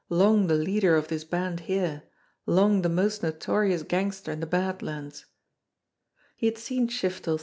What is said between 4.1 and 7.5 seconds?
ir the h: He had seer Se:::^ er.